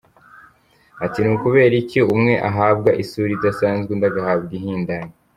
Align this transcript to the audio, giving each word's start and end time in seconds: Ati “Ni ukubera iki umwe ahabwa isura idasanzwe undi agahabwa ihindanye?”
Ati 1.05 1.19
“Ni 1.21 1.29
ukubera 1.35 1.75
iki 1.83 1.99
umwe 2.13 2.33
ahabwa 2.49 2.89
isura 3.03 3.31
idasanzwe 3.37 3.89
undi 3.91 4.05
agahabwa 4.11 4.51
ihindanye?” 4.59 5.09